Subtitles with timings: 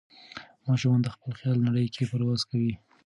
[0.67, 2.73] ماشومان د خپل خیال نړۍ کې پرواز کوي.